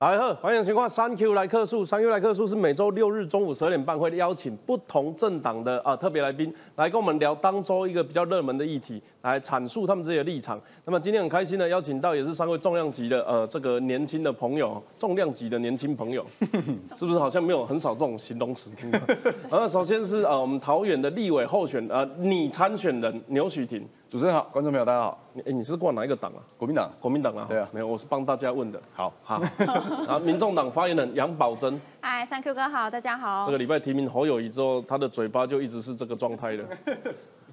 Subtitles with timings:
[0.00, 10.58] 来贺，欢迎情况三 Q 来客数，三 Q 来客数是每周六日中午十二点半会邀请不同政党的啊特别来宾来跟我们聊当周一个比较热门的议题，来阐述他们自己的立场。
[10.86, 16.24] 那么今天很开心的邀请到也是三位重量级的呃这个年轻的朋友，重量级的年轻朋友，
[16.96, 18.98] 是不是好像没有很少这种形容词听到？
[19.50, 25.22] 呃，首先是呃我们桃园的立委候选呃拟参选人牛许婷，主持人好，观众朋友大家好。
[25.32, 26.42] 你哎你是挂哪一个党啊？
[26.56, 27.46] 国民党，国民党啊？
[27.48, 28.80] 对啊没有，我是帮大家问的。
[28.92, 33.46] 好，好， 然后民众党发言人杨宝珍，嗨，三 Q 哥好，大家好。
[33.46, 36.64] 这个礼拜提名侯友谊之后，他的嘴巴就一直是这个状态的，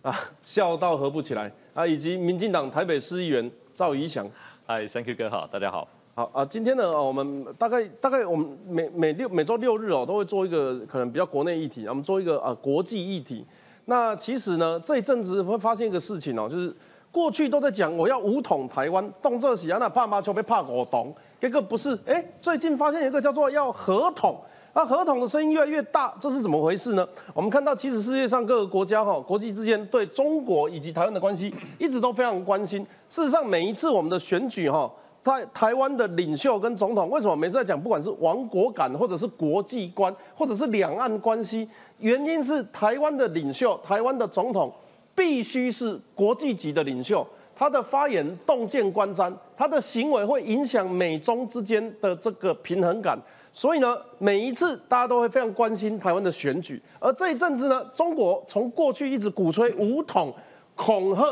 [0.02, 4.28] 啊，笑到合不起来啊，以及民进党台北市议员赵怡翔，
[4.66, 5.88] 嗨，Thank you 哥好，大家好。
[6.16, 13.46] 好啊，今天呢，呃我们大概大概我们每每六每周六日哦，都会做一个可能比较国内议题，我们做一个啊国际议题。
[13.86, 16.76] 那其实呢，这一阵子会发现一个事情哦，就是
[17.18, 24.40] 过去都在讲我要武统台湾，动这喜啊，那怕麻球被怕果懂，结果不是，哎，最近发现一个叫做要合统。
[24.76, 27.04] 那合统的声音越来越大，这是怎么回事呢？
[27.34, 32.86] 我们看到，其实世界上各个国家哈，国际之间对中国以及台湾的关系一直都非常关心。
[33.10, 34.88] 事实上，每一次我们的选举哈，
[35.24, 44.72] 在台湾的领袖跟总统，为什么每次在讲，不管是亡国感，或者是国际观，或者是两岸关系，原因是台湾的领袖、台湾的总统
[45.18, 53.20] 必须是国际级的领袖，他的发言洞见观瞻，他的行为会影响美中之间的这个平衡感。
[53.52, 60.32] 所以呢，每一次大家都会非常关心台湾的选举，而这一阵子呢，中国从过去一直鼓吹武统、
[60.76, 61.26] 恐吓、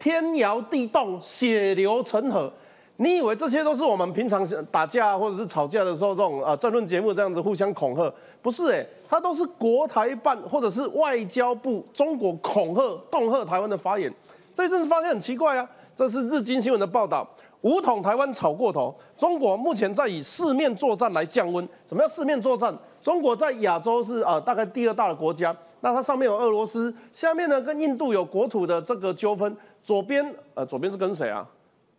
[0.00, 2.52] 天摇地动、血流成河。
[2.96, 8.12] 你以为这些都是我们平常打架或者是吵架的时候这种呃争论节目这样子互相恐吓？
[8.42, 14.12] 不是哎、它都是国台办或者是外交部中国恐吓、恫吓台湾的发言。
[14.52, 17.26] 这一阵子发现很奇怪啊，这是日经新闻的报道，
[17.62, 21.66] 武统台湾炒过头，中国目前在以四面作战来降温。
[21.88, 22.76] 什么叫四面作战？
[23.00, 31.48] 中国在亚洲是呃大概第二大的国家，那它上面有俄罗斯，下面呢跟印度有国土的这个纠纷，左边呃左边是跟谁啊？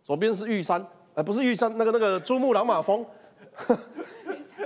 [0.04, 0.84] 左边是玉山，
[1.14, 3.04] 呃不是玉山，那个那个珠穆朗玛峰。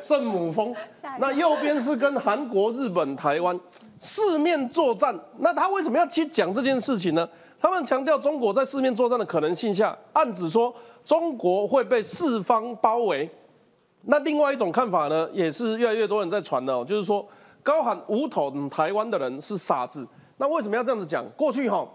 [0.04, 0.75] 圣母峰，
[1.19, 3.59] 那右边是跟韩国、日本、台湾
[3.98, 5.19] 四面作战。
[5.38, 7.26] 那他为什么要去讲这件事情呢？
[7.59, 10.75] 他们强调中国在四面作战的可能性下，暗指说
[11.06, 13.28] 中国会被四方包围。
[14.03, 17.26] 那另外一种看法呢，也是越来越多人在传的哦，就是说
[17.62, 20.06] 高喊武统台湾的人是傻子。
[20.36, 21.25] 那为什么要这样子讲？
[21.34, 21.88] 过去哈、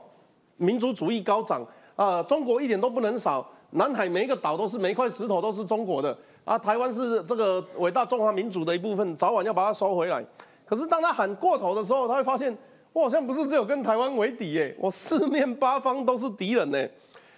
[0.58, 1.64] 民族主义高涨
[1.96, 10.26] 啊、中国一点都不能少，南海每一个岛都是每一块石头都是中国的啊，台湾是这个伟大中华民族的一部分，早晚要把它收回来。
[10.66, 12.56] 可是当他喊过头的时候，他会发现，
[12.94, 16.88] 我好像不是只有跟台湾为敌耶，我四面八方都是敌人呢。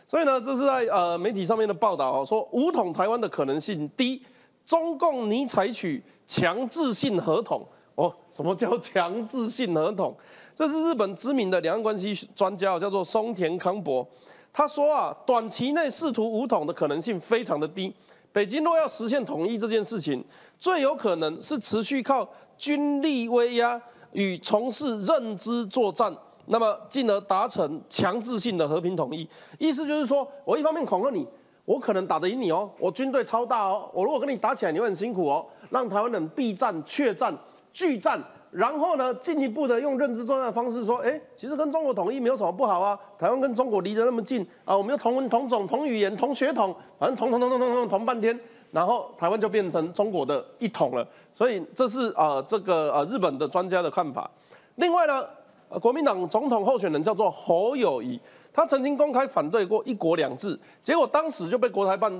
[0.07, 4.21] 所以呢，这是在呃媒体上面的报道哦，说武统台湾的可能性低，
[4.65, 8.13] 中共拟采取强制性合同哦。
[8.29, 10.15] 什么叫强制性合同？
[10.53, 14.05] 这是日本知名的两岸关系专家，叫做松田康博。
[14.51, 17.93] 他说啊，短期内试图武统的可能性非常的低。
[18.33, 20.23] 北京若要实现统一这件事情，
[20.57, 22.27] 最有可能是持续靠
[22.57, 23.81] 军力威压
[24.13, 26.15] 与从事认知作战，
[26.45, 29.27] 那么进而达成强制性的和平统一。
[29.59, 31.27] 意思就是说，我一方面恐吓你，
[31.65, 37.37] 我可能打得赢你哦，我军队超大哦，我如果跟你打起来，你会很辛苦哦，让台湾人避战、怯战、
[37.73, 38.21] 拒战。
[38.51, 42.99] 然后呢，进一步的用认知作战的方式说，哎，其实跟中国统一没有什么不好啊。
[43.17, 48.37] 台湾跟中国离得那么近啊，我们又同文同种同语言同血统，反正同同同同同同同半天，
[48.71, 51.07] 然后台湾就变成中国的一统了。
[51.31, 54.29] 所以这是啊、这个呃日本的专家的看法。
[54.75, 55.25] 另外呢，
[55.69, 58.19] 呃国民党总统候选人叫做侯友谊，
[58.51, 62.11] 他曾经公开反对过一国两制，结果当时就被国台办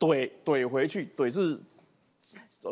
[0.00, 1.58] 怼怼回去，怼是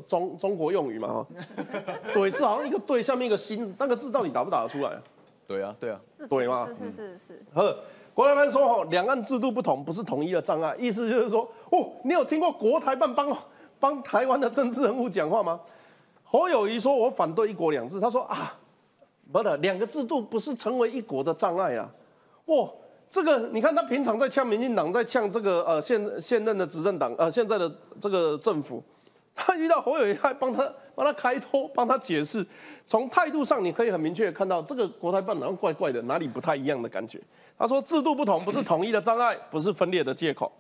[0.07, 1.27] 中中国用语嘛哈，
[2.15, 5.03] 怼是好像一个对下面一个心，那个字到底打不打得出来啊？
[5.47, 7.77] 对啊，对啊，对吗是是是是，呵，
[8.13, 13.37] 国台办说吼，两岸制度不同不是统一的障碍，意思就是说，哦，你有听过国台办帮
[13.79, 15.61] 帮台湾的政治人物讲话吗？
[16.25, 18.59] 侯友谊说我反对一国两制，他说啊，
[19.31, 21.89] 不的，两个制度不是成为一国的障碍啊，
[22.47, 22.69] 哇。
[23.09, 28.83] 这个你看，他平常在呛民进党，在呛这个呃现现任的执政党，呃现在的这个政府，
[29.39, 32.45] 他遇到侯友谊，还帮他帮他开脱，帮他解释。
[32.87, 37.21] 从态度上，你可以很明确看到，这个国台办好像怪怪的，哪里不太一样的感觉。
[37.59, 40.51] 他说，制度不同不是统一的障碍，不是分裂的借口。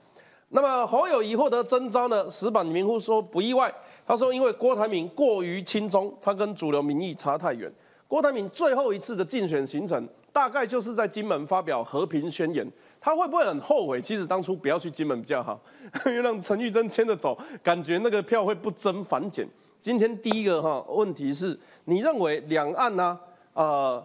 [0.50, 2.28] 那么侯友谊获得征召呢？
[2.28, 3.72] 石板民夫说不意外。
[4.06, 7.72] 他说，因为郭台铭过于亲中，他跟主流民意差太远。
[8.06, 12.64] 郭台铭最后一次的竞选行程，大概就是在金门发表和平宣言。
[13.06, 14.02] 他会不会很后悔？
[14.02, 15.60] 其实当初不要去金门比较好，
[16.06, 19.46] 因为让陈玉珍牵着走，感觉那个票会不增反减。
[19.80, 23.16] 今天第一个哈问题是，你认为两岸呢？
[23.54, 24.04] 呃，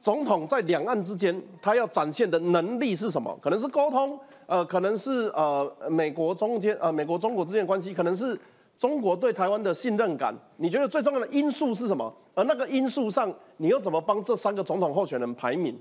[0.00, 3.38] 总统在两岸之间，他要展现的能力是什么？
[3.40, 8.36] 可能是沟通，呃，可能是呃美国中间呃美国中国之间的关系，可能是
[8.76, 10.34] 中国对台湾的信任感。
[10.56, 12.12] 你觉得最重要的因素是什么？
[12.34, 15.78] 而那个因素上，你又怎么帮这三个总统候选人排名？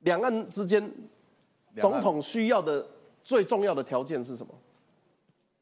[0.00, 0.92] 两岸之间，
[1.80, 2.86] 总统需要的
[3.22, 4.52] 最重要的条件是什么？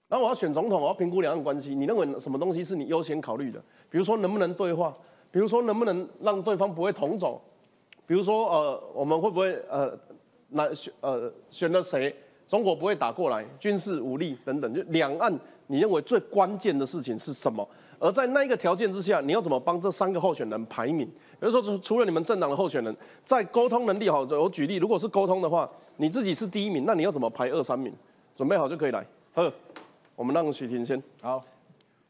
[0.08, 1.74] 然后我要选总统，我要评估两岸关系。
[1.74, 3.60] 你认为什么东西是你优先考虑的？
[3.90, 4.92] 比如说能不能对话？
[5.30, 7.40] 比如说能不能让对方不会同走？
[8.06, 9.98] 比如说呃，我们会不会呃，
[10.50, 12.14] 那选呃选了谁，
[12.46, 15.36] 中国不会打过来，军事武力等等，就两岸
[15.66, 17.66] 你认为最关键的事情是什么？
[18.04, 21.06] 而在那一个条件之下，你要怎么帮这三个候选人排名？
[21.06, 25.66] 比如说除除了你们政党的候选人，在沟通能力好，我举例，如果是沟通的话，
[25.96, 27.90] 你自己是第一名，那你要怎么排二三名？
[28.34, 29.06] 准备好就可以来。
[29.32, 29.50] 呵。
[30.16, 31.42] 我们让许婷先好，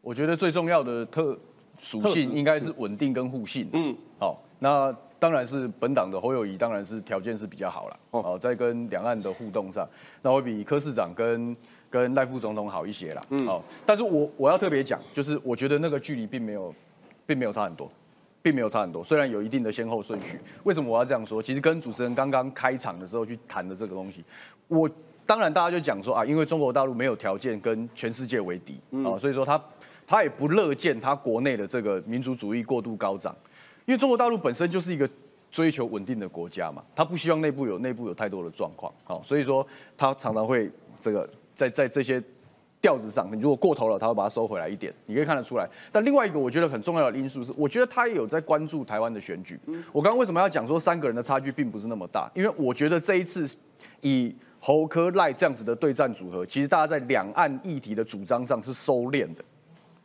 [0.02, 1.38] 我觉得最重要的特
[1.78, 3.68] 属性应该是稳定跟互信。
[3.72, 7.96] 嗯，好，那当然是本党的侯友谊，当然是条件是比较好了。
[8.10, 9.88] 哦，在跟两岸的互动上，
[10.22, 11.56] 那会比柯市长跟
[11.94, 13.24] 跟赖副总统好一些啦。
[13.30, 16.74] 嗯，好，但是我我要特别讲，就是我觉得那个距离并没有，
[17.24, 17.88] 并没有差很多，
[18.42, 19.04] 并没有差很多。
[19.04, 21.40] 虽然有一定的先后顺序，为什么我要这样说？
[21.40, 24.24] 其实跟主持人刚刚开场的时候去谈的这个东西，
[24.68, 24.90] 我。
[25.26, 29.58] 当然，大家就讲说啊，因为中国大陆没有条件跟全世界为敌啊，所以说他
[30.06, 33.34] 他也不乐见他国内的这个民族主义过度高涨，
[33.86, 35.08] 因为中国大陆本身就是一个
[35.50, 40.70] 追求稳定的国家嘛，他不希望内部有内部有太多的状况，好，所以说他常常会
[41.00, 42.22] 这个在在这些。
[42.80, 45.66] 调子上，你如果过头了，他会把它收回来一点，你可以看得出来。
[45.90, 49.58] 但另外一个我觉得很重要的因素是，我觉得他也有在关注台湾的选举。
[49.90, 52.30] 我刚刚为什么要讲说三个人的差距并不是那么大？
[52.34, 53.46] 因为我觉得这一次
[54.02, 59.42] 以侯科赖这样子的对战组合，其实大家在两岸议题的主张上是收敛的，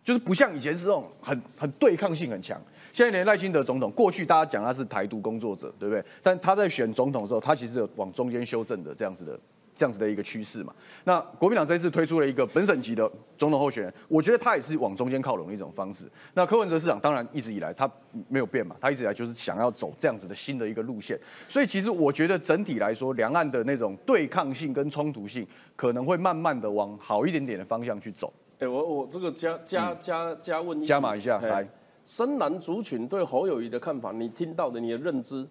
[0.02, 2.58] 就是不像以前是这种很很对抗性很强。
[2.94, 6.02] 现在连赖清德总统，过去大家讲他是台独工作者，对不对？
[6.24, 9.38] 但他在选总统的时候，他其实有往中间修正的这样子的。
[9.80, 16.04] 这样子的一个趋势嘛，那国民党这一次推出了一个本省级的总统候选人，我觉得他也是往中间靠拢的一种方式。
[16.34, 17.90] 那柯文哲市长当然一直以来他
[18.28, 21.18] 没有变嘛，他一直以来就是想要走这样子的新的一个路线。
[21.48, 25.48] 所以其实我觉得整体来说，两岸的那种对抗性跟冲突性
[25.78, 28.34] 可能会慢慢的往好一点点的方向去走。
[28.60, 31.66] 哎，我我这个加加加加问加码一下来，
[32.04, 35.48] 深蓝族群对侯友谊的看法，你听到的你的认知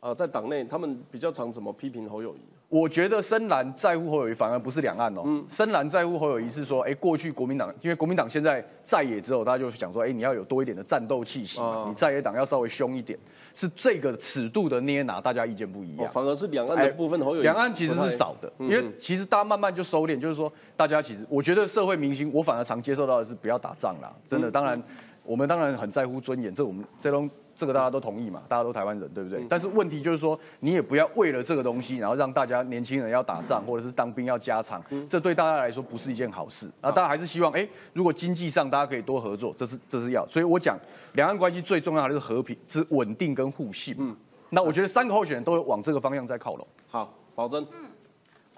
[0.00, 2.40] 啊，在党内他们比较常怎么批评侯友谊？
[2.70, 5.22] 我觉得深蓝在乎侯友谊，反而不是两岸哦。
[5.26, 13.18] 嗯，深蓝在乎侯友谊是说，哎，过去国民党，因为国民党现在在野之后，大家就想说，哎，你要有多一点的战斗气息，你在野党要稍微凶一点，
[13.54, 16.08] 是这个尺度的捏拿，大家意见不一样。
[16.12, 24.80] 反而是两岸的部分侯友谊，两岸其实是少的，因为其实大家慢慢就收敛，就是说，大家其实我觉得社会明星，我反而常接受到的是不要打仗啦，真的，当然
[25.24, 27.28] 我们当然很在乎尊严，这我们这种。
[27.60, 28.42] 这个大家都同意嘛？
[28.48, 29.44] 大家都台湾人，对不对？
[29.50, 36.70] 但是问题就是说，你也不要为了这个东西，然后让大家年轻人要打仗，或者是当兵要加长，这对大家来说不是一件好事。
[36.80, 40.26] 那大家还是希望，哎，如果经济上大家可以多合作，这是这是要。
[40.26, 40.78] 所以我讲，
[41.12, 43.94] 两岸关系最重要的是和平、是稳定跟互信。
[43.98, 44.16] 嗯，
[44.48, 46.66] 那我觉得三个候选人都往这个方向在靠拢。
[46.88, 47.66] 好，保证。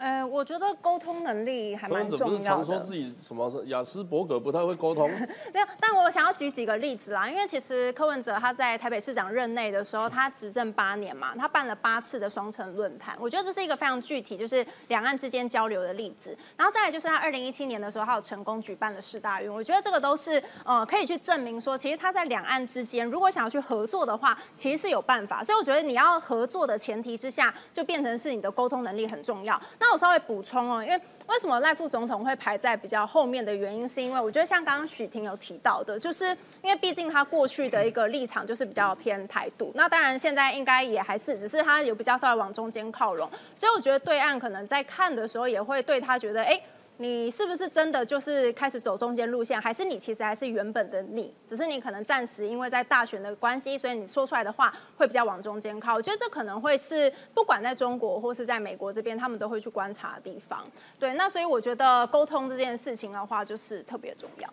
[0.03, 2.43] 呃，我觉得沟通能力还蛮重要的。
[2.43, 5.09] 常说自己什么是雅斯伯格不太会沟通。
[5.55, 7.31] 没有，但我想要举几个例子啦。
[7.31, 13.17] 因为其实柯文哲他在台北市长任内的时候，他执政八年嘛，他办了八次的双城论坛。
[13.21, 16.37] 我觉得这是一个非常具体，就是两岸之间交流的例子。
[16.57, 19.49] 然后再来就是他二零一七年的时候，他有成功举办了世大运。
[19.49, 25.45] 我觉得这个都是呃可以去证明说，其实他在两岸之间，如果想要去合作的话，其实是有办法。
[25.45, 29.61] 所以我觉得你要合作的前提之下，就变成是你的沟通能力很重要。
[29.79, 30.97] 那我稍微补充哦，因为
[31.29, 36.27] 为什么赖副总统会排在比较后面的原因，是因为我觉得像刚刚许婷有提到的，就是
[36.63, 46.61] 因为毕竟他过去的一个立场就是比较偏台独，那当然现在应该也还是，只是他有比较稍微往中间靠拢，所以我觉得对岸可能在看的时候也会对他觉得，哎。
[47.03, 51.35] 你是不是真的就是开始走中间路线，还是你其实还是原本的你？
[51.45, 55.95] 只是你可能暂时因为在大选的关系，所以你说出来的话会比较往中间靠。
[55.95, 60.65] 我觉得这可能会是不管在中国或是在美国这边，他们都会去观察的地方。
[61.01, 64.49] 对，那所以我觉得沟通这件事情的话，就是特别重要。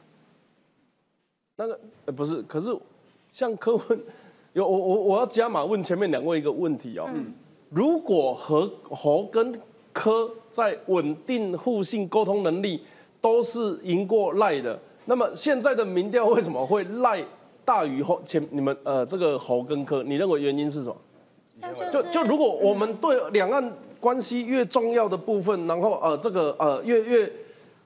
[1.56, 2.76] 那个呃不是，可是
[3.30, 4.04] 像柯文
[4.54, 7.08] 有我我我要加码问前面两位一个问题哦。
[7.14, 7.32] 嗯。
[7.70, 9.54] 如果和侯跟
[9.92, 12.82] 科在稳定、互信、沟通能力
[13.20, 14.80] 都是赢过赖的。
[15.06, 17.24] 那么现在的民调为什么会赖
[17.66, 18.42] 大于后前？
[18.52, 20.96] 你们呃，这个侯跟科，你认为原因是什么？
[21.92, 27.34] 就就如果我们对两岸关系越重要的部分，然后呃这个呃越越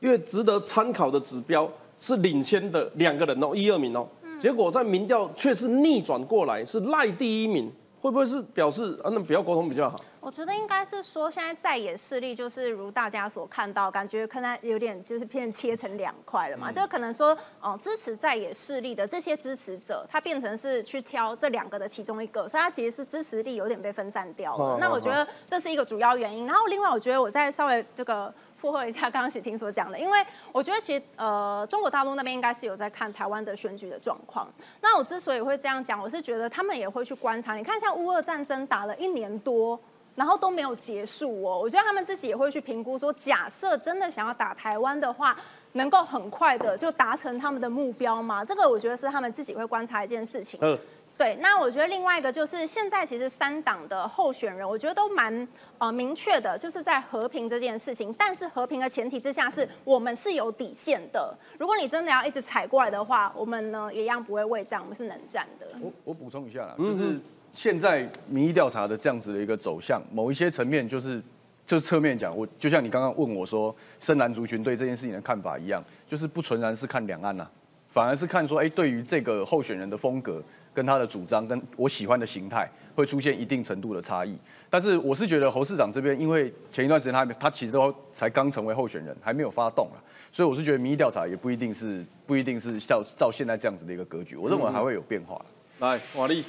[0.02, 4.08] 越值得参考的指标是领先的两个人哦，一二名哦，
[4.38, 7.72] 结果在民调却是逆转过来，是赖第一名。
[8.00, 9.10] 会不会是表示啊？
[9.14, 9.96] 那不要沟通比较好。
[10.24, 16.72] 我觉得应该是说，现在在野势力就是如大家所看到，感觉可能有点就是变切成两块了嘛。
[16.72, 24.78] 就可能说，哦，支持在野势力的这些支持者，他变成是去挑这两个的其中一个，所以他其实是支持力有点被分散掉了。
[24.80, 26.48] 那我觉得这是一个主要原因。
[26.48, 28.34] 然后另外，我觉得我再稍微这个。
[28.56, 34.48] 附和一下刚刚许婷所讲的，因为我觉得其实呃中国大陆那边应该是有在看台湾的选举的状况。
[34.80, 37.56] 那我之所以会这样讲，我是觉得他们也会去观察。
[37.56, 39.78] 你看，像乌俄战争打了一年多，
[40.16, 41.60] 然后都没有结束哦。
[41.60, 45.36] 我觉得他们自己也会去评估，说假设真的想要打台湾的话，
[45.74, 48.44] 能够很快的就达成他们的目标吗？
[48.46, 50.60] 这个我觉得是他们自己会观察一件事情。
[50.62, 50.78] 嗯。
[51.16, 58.12] 对，那我觉得另外一个就是现在其实三党的候选人，我觉得都蛮呃明确的，就是在和平这件事情。
[58.18, 61.32] 但是和平的前提之下，是我们是有底线的。
[61.60, 65.68] 如果你真的要一直踩过来的话，我们呢也一样不会畏战，我们是能战的。
[65.80, 67.22] 我我补充一下啦，就是
[67.54, 71.22] 现在民意调查的这样子的一个走向，某一些层面就是
[71.66, 77.48] 就侧面讲，我就像你刚刚问我说，深蓝族群对这件事情的看法一样，就是不纯然是看两岸呐，
[77.88, 80.44] 反而是看说，哎，对于这个候选人的风格。
[80.76, 84.36] 跟他的主张跟我喜欢的形态会出现一定程度的差异，
[84.72, 95.40] 但是我是觉得侯市长这边，因为前一段时间他他其实都才刚成为候选人，还没有发动了，所以我是觉得民意调查也不一定是不一定是照照现在这样子的一个格局，我认为还会有变化。
[95.78, 96.44] 来，瓦力，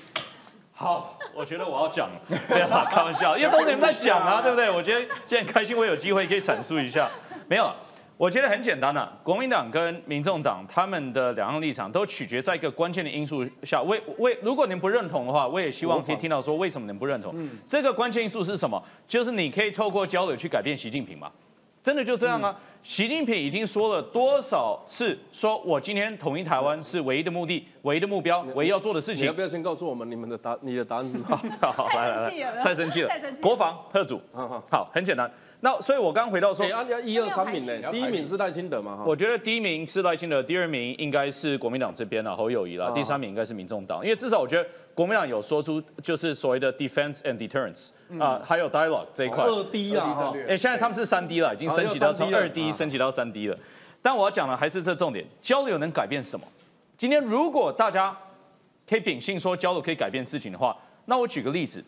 [0.77, 2.11] 好，我觉得我要讲，
[2.49, 4.69] 不要开玩笑，因为都是你们在想啊， 对不对？
[4.71, 7.09] 我觉得现在开心，我有机会可以阐述一下，
[7.49, 7.71] 没有。
[8.17, 13.83] 我觉得很简单啊，国民党跟民众党他们的两岸立场都取决在一个关键的因素下。
[13.83, 17.35] 为为，如果您不认同的话，我也希望可以听到说为什么您不认同。
[17.67, 18.81] 这个关键因素是什么？
[19.09, 21.29] 就是你可以透过交流去改变习近平嘛？
[21.83, 22.57] 真的就这样啊？
[22.85, 29.23] 习近平已经说了多少次，说我今天统一台湾是唯一的目的、唯一的目标、唯一要做的事情。
[29.23, 30.55] 你要不要先告诉我们你们的答？
[30.61, 31.41] 你的答案是什么？
[31.73, 33.43] 好，来来来，太生气了，太生气了。
[33.43, 34.21] 国防特组，
[34.71, 35.31] 好，很简单。
[35.65, 39.03] 那所以，我刚回到说，要一二三名呢，第一名是赖清德嘛？
[39.07, 47.93] 我觉得第一名是赖清德，第二名应该是国民党这边了，侯友谊了，第三名应该是民众党，因为至少我觉得国民党有说出就是所谓的 defense and deterrence
[48.23, 49.43] 啊，还有 dialogue 这一块。
[49.43, 53.57] 二 D 啊，哎，现在他们是三 D 了，已经升级到从二 D 升级到三 D 了。
[54.03, 56.47] 但我要讲的还是这重点，交流能改变什么？
[56.99, 58.15] 今天如果大家
[58.87, 61.83] 可以秉性说交流可以改变事情的话，那我举个例子，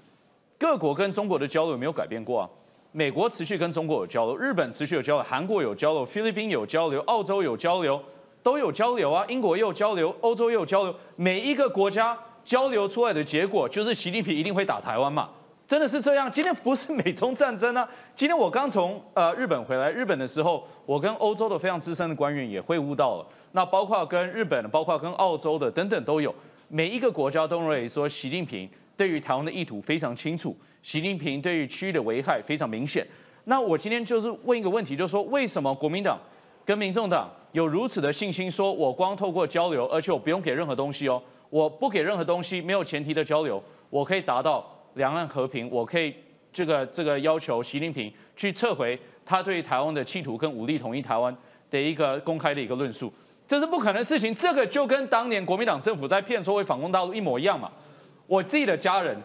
[0.58, 2.48] 各国跟中国的交流有没有改变过啊？
[2.96, 8.02] 美国持续跟中国有交流，日本持续有交流，韩国有交流，菲律宾有交流，澳洲有交流，
[8.42, 9.22] 都有交流啊。
[9.28, 10.94] 英国也有交流，欧洲也有交流。
[11.14, 15.28] 每一个国家交流出来的结果，就是习近平一定会打台湾嘛？
[15.68, 16.32] 真的是这样？
[16.32, 17.86] 今天不是美中战争啊！
[18.14, 23.26] 今天我刚从呃日本回来，日本的时候，我跟欧洲的非常资深的官员也会晤到了。
[23.52, 26.34] 那包括跟日本，包括跟澳洲的等等都有。
[26.68, 30.56] 每一个国家都认为说，习近平对于台湾的意图非常清楚。
[30.86, 33.04] 习近平对于区域的危害非常明显。
[33.46, 36.16] 那我今天就是问一个问题，就是说为什么国民党
[36.64, 44.64] 跟民众党有如此的信心，说我光透过交流，而且我不用给任何东西哦，我不给任何东西，没有前提的交流，我可以达到
[44.94, 46.14] 两岸和平，我可以
[46.52, 51.36] 这个这个要求习近平去撤回他对台湾的企图跟武力统一台湾
[51.68, 53.12] 的一个公开的一个论述，
[53.48, 54.32] 这是不可能的事情。
[54.32, 57.72] 这个就跟当年国民党政府在骗说会反攻大陆一模一样嘛。
[58.28, 59.16] 我自己的家人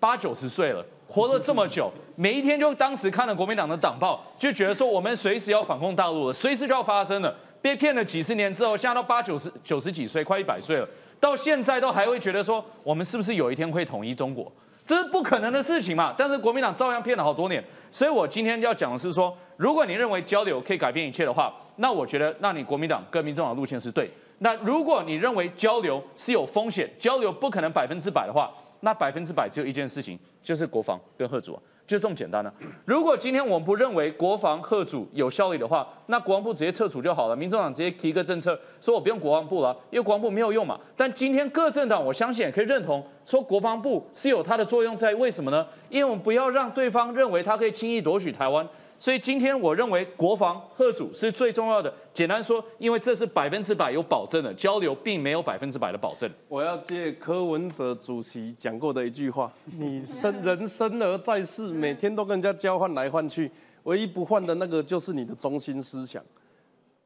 [0.00, 0.84] 八九十岁了。
[1.06, 7.34] 活了这么久， 每一天就当时看了国民党的党报，就觉得说我们随时要反攻大陆了，随时就要发生了。
[7.60, 10.88] 被骗了几十年之后，现在都八九十九十几岁，快一百岁了，
[11.18, 14.50] 到现在都还会觉得说我们是不是有一天会统一中国？
[14.86, 16.14] 这是不可能的事情嘛。
[16.16, 17.62] 但是国民党照样骗了好多年。
[17.92, 24.08] 所以我今天要讲的是说，如果你认为交流可以改变一切的话，那我觉得那你国民党跟民众党路线是对。
[24.38, 30.18] 那如果你认为交流是有风险，交流不可能百分之百的话，那百分之百只有一件事情。
[30.42, 32.50] 就是国防跟贺主啊，就这么简单了。
[32.86, 37.36] 如果今天我们不认为国防贺主有效力的话，那国防部直接撤除就好了。
[37.36, 40.80] 民众党直接提一个政策，说我不用国防部了，因为国防部没有用嘛。
[40.96, 45.14] 但今天各政党，我相信也可以认同，说国防部是有它的作用在。
[45.14, 45.66] 为什么呢？
[45.90, 48.66] 因为我们不要让对方认为他可以轻易夺取台湾。
[49.00, 51.90] 所以今天我认为国防贺主是最重要的。
[52.12, 56.30] 简单说，因为这是百分之百有保证的交流，并没有百分之百的保证。
[56.48, 63.50] 我要借柯文哲主席讲过的一句话： 你生人生而在世，每天都跟人家交换来换去，
[63.84, 66.22] 唯一不换的那个就是你的中心思想。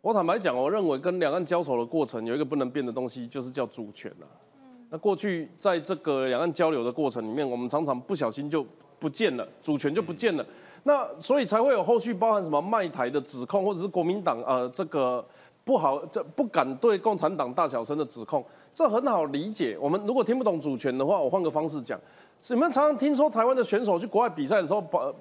[0.00, 4.26] 我坦白讲，我认为跟两岸交手的过程有一个不能变的东西，就是叫主权啊。
[4.90, 8.66] 那过去在这个两岸交流的过程里面，我们常常不小心就
[8.98, 10.44] 不见了，主权就不见了。
[10.84, 15.24] 那所以才会有后续包含什么卖台的指控，或者是国民党呃这个
[15.64, 19.76] 不好这不敢对共产党大小声的指控，这很好理解。
[19.80, 21.98] 我们如果听不懂主权的话，我换个方式讲，
[22.48, 25.12] 你们常常听说台湾的选手去国外比赛的时候，把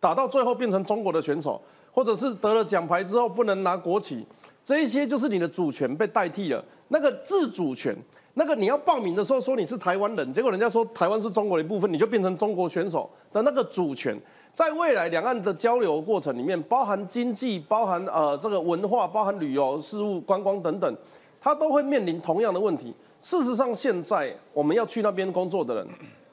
[0.00, 1.60] 打到最后变成中国的选手，
[1.92, 4.26] 或者是得了奖牌之后不能拿国旗，
[4.64, 7.96] 这一些就是你的主权被代替了，那个自主权。
[8.38, 14.14] 那个你要报名的时候说你是台湾人，结果人家说台湾是中国的一部分，你就变成中国选手的那个主权。
[14.52, 20.96] 在未来两岸的交流过程里面，包含经济、包含呃这个文化、包含旅游事务、观光等等，
[21.40, 22.94] 它都会面临同样的问题。
[23.22, 25.88] 事实上，现在我们要去那边工作的人，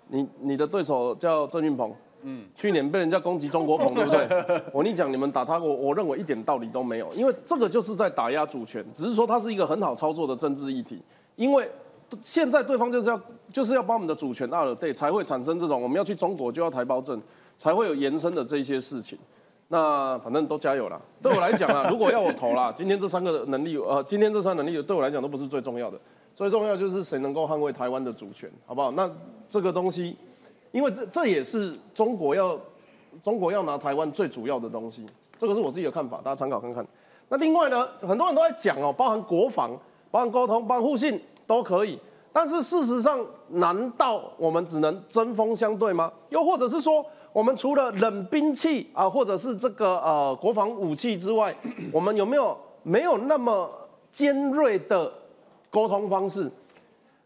[0.10, 1.94] 你你的对手叫郑运鹏，
[2.24, 4.28] 嗯，去年被人家攻击中国鹏，对不对？
[4.74, 11.02] 我跟你讲，你们打他，我我认为一点道理都没有，因为这个就是在打压主权，只是说它是一个很好操作的政治议题，
[11.36, 11.70] 因为
[12.22, 17.22] 现在对方就是要就是要把我们的主权二了，对，才会产生这种我们要去中国就要台胞证。
[17.56, 19.16] 才会有延伸的这些事情，
[19.68, 21.00] 那反正都加油了。
[21.22, 25.98] 对我来讲啊， 如果要我投啦，今天这三个能力，呃，今天这三能力对我来讲都不是最重要的，
[26.36, 28.92] 最重要就是谁能够捍卫台湾的主权，好不好？
[28.94, 29.10] 那
[29.48, 30.18] 这个东西，
[30.74, 32.60] 因为这这也是中国要
[33.22, 35.06] 中国要拿台湾最主要的东西，
[35.38, 36.86] 这个是我自己的看法，大家参考看看。
[37.30, 39.72] 那另外呢，很多人都在讲哦，包含国防、
[40.12, 41.98] 包含沟通、包含互信都可以，
[42.34, 46.12] 但是事实上，难道我们只能针锋相对吗？
[46.30, 47.06] 又或者是说？
[47.32, 51.56] 我们除了冷兵器啊，或者是这个呃国防武器之外，
[51.92, 53.68] 我们有没有没有那么
[54.12, 55.12] 尖锐的
[55.72, 56.52] 沟通方式？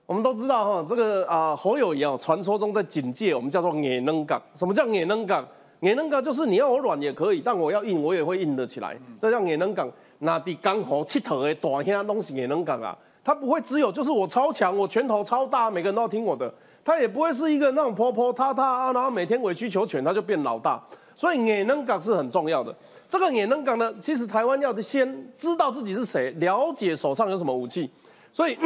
[0.08, 4.41] 我们都知道哈，这个啊侯友谊哦，传说中在警戒我们叫做野能港。
[4.56, 5.46] 什么叫野能港？
[5.82, 8.98] 野能港就是你要我软也可以，但我要硬我也会硬得起来。
[9.20, 9.91] 这叫野能港。
[10.20, 16.52] 那比江湖七头的大兄东西野能港啊，他不会只有就是我超强，我拳头超大，每个人都要听我的。
[16.86, 20.82] 他也不会是一个那种婆婆塌塌啊，然后每天委曲求全，他就变老大。
[21.17, 22.74] 所以也能港是很重要的。
[23.10, 27.89] 这个也能港呢，其实台湾要先知道自己是谁，了解手上有什么武器。
[28.32, 28.58] 所以，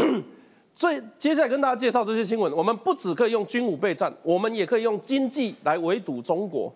[0.74, 6.74] 最接下来跟大家介绍这些新闻，我们不只可以用军武备战，我们也可以用经济来围堵中国。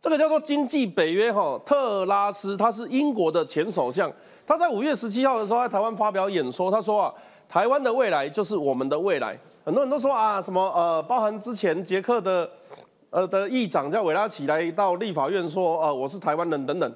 [0.00, 4.10] 这个叫做经济北约哈，特拉斯他是英国的前首相，
[4.44, 7.14] 他在五月十七号的时候在台湾发表演说，他说啊，
[7.48, 9.38] 台湾的未来就是我们的未来。
[9.64, 12.50] 很多人都说啊，什么呃，包含之前捷克的
[13.10, 16.92] 呃的议长叫韦拉奇来到立法院说，呃，我是台湾人等等。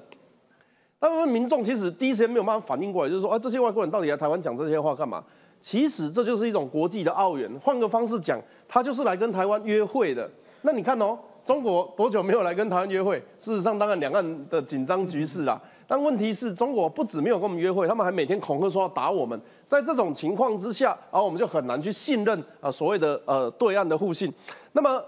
[0.99, 5.23] 大部分民众其实第一时间没有办法反应过来，就是说，啊，这些外国人到底来台湾讲这些话干嘛？
[5.61, 7.51] 其实这就是一种国际的奥援。
[7.59, 10.29] 换个方式讲，他就是来跟台湾约会的。
[10.61, 13.17] 那你看哦，中国多久没有来跟台湾约会？
[13.39, 15.61] 事实上，当然两岸的紧张局势啊。
[15.89, 19.39] 但问题是中国不止没有跟我们约会，他们还每天恐吓说要打我们。
[19.65, 24.33] 在这种情况之下，然后我们就很难去信任啊所谓的呃对岸的互信。
[24.73, 25.01] 那么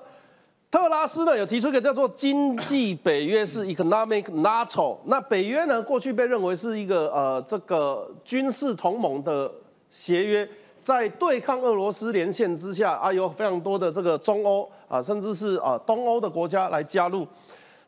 [0.71, 4.97] 特拉斯呢有提出一个叫做经济北约，是 economic NATO。
[5.05, 9.51] 那北约呢过去被认为是一个呃这个军事同盟的
[9.91, 10.47] 协约，
[10.81, 17.27] 在对抗俄罗斯连线之下啊有非常多的这个中欧啊甚至是啊东欧的国家来加入。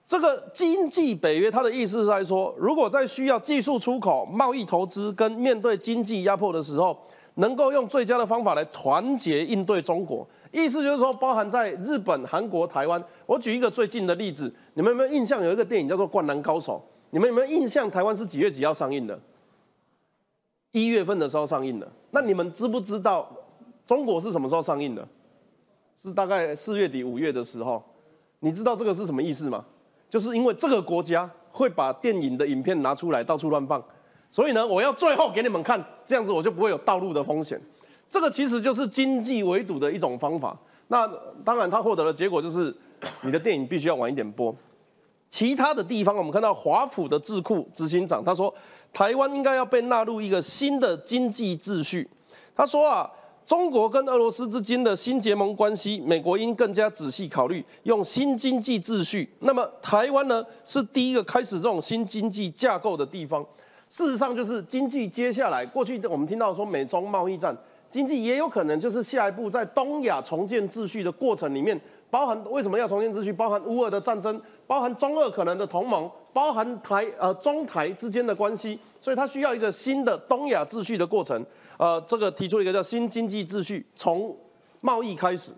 [0.05, 6.97] 这个经济北约，它的意思是在说，如果在需要技术出口、贸易投资跟面对经济压迫的时候，
[7.35, 10.27] 能够用最佳的方法来团结应对中国。
[10.51, 13.01] 意思就是说，包含在日本、韩国、台湾。
[13.25, 15.41] 我举一个最近的例子，你们有没有印象？
[15.41, 17.89] 有一个电影叫做《灌篮高手》，你们有没有印象？
[17.89, 19.17] 台湾是几月几号上映的？
[20.71, 21.91] 一月份的时候上映的。
[22.11, 23.29] 那你们知不知道
[23.85, 25.07] 中国是什么时候上映的？
[26.01, 27.83] 是大概四月底、五月的时候。
[28.43, 29.63] 你知道这个是什么意思吗？
[30.09, 33.81] 就是因为这个国家会把电影的影片拿出来到处乱放，
[34.31, 37.61] 所以呢，我要最后给你们看，这样子我就不会有道路的风险。
[38.09, 40.57] 这个其实就是经济围堵的一种方法。
[40.87, 41.07] 那
[41.45, 42.75] 当然，他获得的结果就是
[43.21, 44.53] 你的电影必须要晚一点播。
[45.29, 48.53] 其他的地方，我们看到华府的智库执行长他说，
[48.93, 52.09] 台湾应该要被纳入一个新的经济秩序。
[52.55, 53.09] 他说啊。
[53.43, 59.27] 中国跟俄罗斯之间的新结盟关系，美国应更加仔细考虑用新经济秩序。
[59.39, 63.45] 那么台湾呢，是第一个开始这种新经济架构的地方。
[63.89, 67.53] 事实上，就是经济接下来过去我们听到说美中贸易战，
[67.89, 71.77] 经济也有可能就是下一步在东亚重建秩序的过程里面，
[72.11, 81.43] 包含为什么要重建秩序，包含乌俄的战争，包含中俄可能的同盟，包含台呃中台之间的关系，所以它需要一个新的东亚秩序的过程。
[81.77, 84.37] 呃，这个提出一个叫新经济秩序，从
[84.81, 85.51] 贸易开始。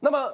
[0.00, 0.30] 那么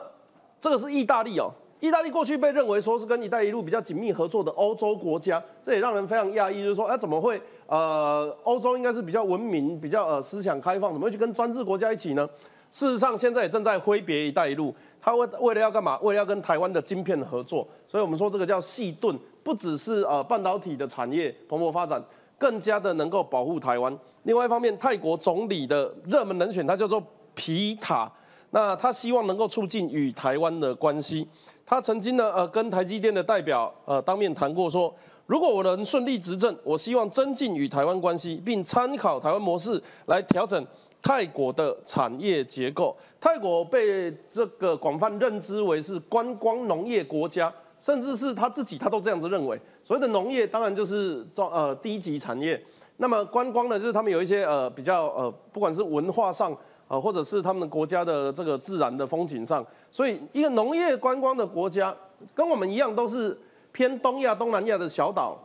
[0.59, 7.41] 这个是意大利哦，意大利过去被认为说是跟“一带一路”比较紧密合作的欧洲国家，这也让人非常讶异，就是说，哎，怎么会？
[7.69, 12.29] 呃，欧洲应该是比较文明、比较呃思想开放，怎么会去跟专制国家一起呢？
[12.71, 15.99] 事实上，现在也正在挥别“一带一路”，他为为了要干嘛？
[16.01, 22.03] 为了要跟台湾的晶片合作，所以我们说这个叫细盾，不只是呃半导体的产业蓬勃发展，
[22.39, 23.97] 更加的能够保护台湾。
[24.23, 27.03] 另外一方面，泰国总理的热门人选，他叫做
[27.35, 28.11] 皮塔。
[28.53, 31.25] 那他希望能够促进与台湾的关系。
[31.65, 34.93] 他曾经呢，呃，跟台积电的代表呃当面谈过，说
[35.27, 40.67] 如果我能顺利执政，我希望增进与台湾关系，并参考台湾模式来调整
[41.03, 42.97] 泰国的产业结构。
[43.21, 49.61] 泰国被这个广泛认知为是观光农业国家，甚至是他自己他都这样子认为。
[49.85, 52.63] 所谓的农业当然就是中呃低级产业，
[52.97, 56.57] 那么观光呢，就是他们有一些呃比较呃不管是文化上。
[56.91, 61.95] 啊，或者是他们国家的这个自然的风景上，所以一个农业观光的国家，
[62.35, 63.39] 跟我们一样都是
[63.71, 65.39] 偏东亚、东南亚的小岛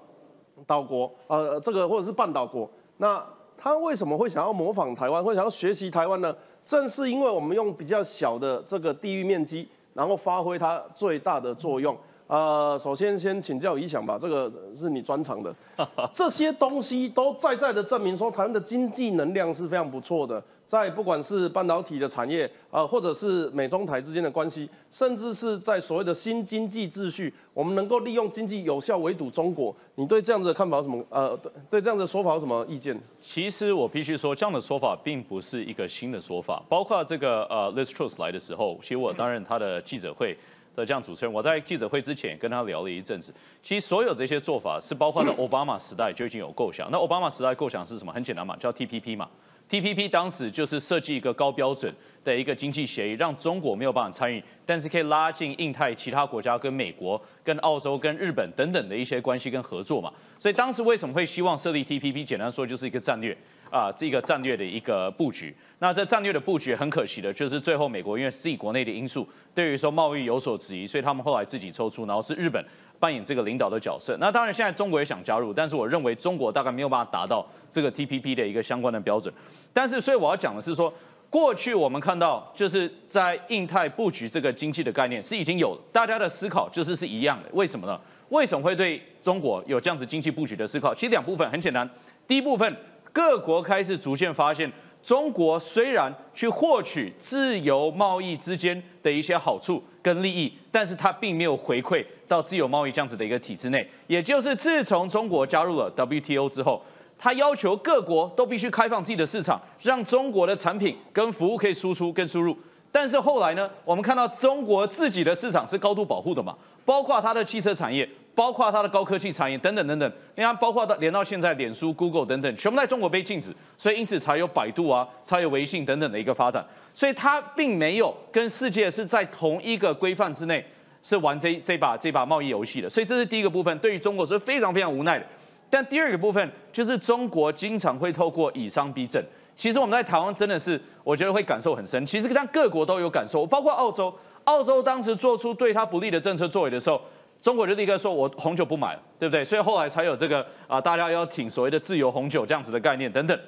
[0.66, 3.24] 岛国，呃，这个或者是半岛国，那
[3.66, 6.32] 他为什么会想要模仿台湾，会想要学习台湾呢？
[6.64, 11.98] 正是因为我们用比较小的这个地域面积，然后发挥它最大的作用。
[12.28, 15.52] 呃，首先先请教一想吧，这个是你专长的，
[16.14, 20.40] 这些东西都在在的证明说，台湾的经济能量是非常不错的。
[20.66, 29.76] 在不管是半导体的产业，呃，或者是美中台之间的关系，甚至是在所谓的新经济秩序，我们能够利用经济有效围堵中国。
[29.96, 31.06] 你对这样子的看法有什么？
[31.10, 33.00] 呃，对对这样的说法有什么意见？
[33.22, 36.62] 其实我必须说，这样的说法并不是一个新的说法。
[36.68, 40.36] 包括这个呃，Liz Truss 来的时候，其实我担任他的记者会
[40.76, 41.32] 的这样主持人。
[41.32, 43.32] 我在记者会之前跟他聊了一阵子。
[43.62, 46.90] 其实所有这些做法是包括在 奥巴马时代就已经有构想。
[46.90, 48.12] 那奥巴马时代构想是什么？
[48.12, 49.30] 很简单嘛，叫 TPP 嘛。
[49.70, 60.12] TPP 当时就是设计一个高标准的一个经济协议，让中国没有办法参与，但是可以拉近印太其他国家跟美国、跟澳洲、跟日本等等的一些关系跟合作嘛。
[60.40, 62.24] 所以当时为什么会希望设立 TPP？
[62.24, 63.36] 简单说就是一个战略
[63.72, 65.56] 啊，这个战略的一个布局。
[65.80, 72.64] 那这战略的布局很可惜的，就是最后美国因为自己国内的因素，对于说贸易有所质疑，所以他们后来自己抽出，然后是日本。
[73.06, 79.32] 扮演这个领导的角色，那当然现在中国也想加入，但是我认为中国大概没有办法达到这个 TPP 的一个相关的标准。
[79.72, 80.92] 但是，所以我要讲的是说，
[81.30, 87.50] 过去我们看到就是在印太布局这个经济的概念是已经有，大家的思考就是是一样的。
[87.54, 88.02] 为什么呢？
[88.30, 90.96] 为什么会对中国有这样子经济布局的思考？
[90.96, 91.88] 其实两部分很简单，
[92.28, 92.76] 第一部分
[93.14, 94.72] 各国开始逐渐发现。
[95.04, 103.90] 中国虽然去获取自由贸易之间的一些好处跟利益，但是它并没有回馈到自由贸易这样子的一个体制内。
[104.06, 106.80] 也就是自从中国加入了 WTO 之后，
[107.18, 112.56] 它要求各国都必须开放自己的市场，让中国的产品跟服务可以输出跟输入。
[112.92, 118.08] 但是后来呢，我们看到中国自己的市场是高度保护的嘛，包括它的汽车产业。
[118.36, 126.64] 包括它的高科技产业等等等等，你看，包括到连到现在，脸书、Google 等等，全部在中国被禁止，所以因此才有百度啊，才有微信等等的一个发展。
[126.94, 130.64] 所以它并没有跟世界是在同一个规范之内，
[131.02, 132.90] 是玩这这把这把贸易游戏的。
[132.90, 135.26] 所以这是第一个部分，对于中国是非常非常无奈的。
[135.70, 139.24] 但第二个部分就是中国经常会透过以商逼政。
[139.56, 142.06] 其实我们在台湾真的是，我觉得会感受很深。
[142.06, 147.00] 其实但各国都有感受，包括澳洲，澳洲当时做出对他不利的政策作为的时候。
[147.42, 153.40] 中国就立刻说：“我红酒不买了，对不对？”所以后来才有这个啊，大家要挺所谓的自由红酒这样子的概念等等。